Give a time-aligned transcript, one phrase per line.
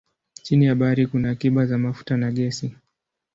[0.43, 2.75] Chini ya bahari kuna akiba za mafuta na gesi.